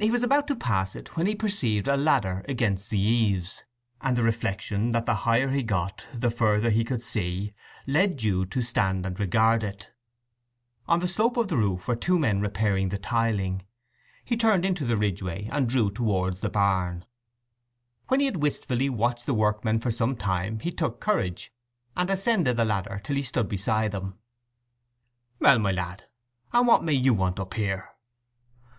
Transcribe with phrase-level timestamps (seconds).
[0.00, 3.62] He was about to pass it when he perceived a ladder against the eaves;
[4.00, 7.52] and the reflection that the higher he got, the further he could see,
[7.86, 9.90] led Jude to stand and regard it.
[10.88, 13.60] On the slope of the roof two men were repairing the tiling.
[14.24, 17.04] He turned into the ridgeway and drew towards the barn.
[18.08, 21.52] When he had wistfully watched the workmen for some time he took courage,
[21.94, 24.16] and ascended the ladder till he stood beside them.
[25.38, 26.04] "Well, my lad,
[26.50, 27.90] and what may you want up here?"